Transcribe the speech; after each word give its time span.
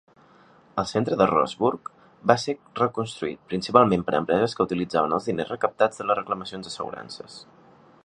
El 0.83 0.87
centre 0.91 1.17
de 1.21 1.27
Roseburg 1.31 1.91
va 2.31 2.37
ser 2.45 2.57
reconstruït, 2.81 3.43
principalment 3.53 4.07
per 4.09 4.17
empreses 4.23 4.59
que 4.61 4.69
utilitzaven 4.69 5.17
els 5.19 5.33
diners 5.33 5.55
recaptats 5.57 6.03
de 6.03 6.09
les 6.13 6.23
reclamacions 6.23 6.71
d'assegurances. 6.71 7.43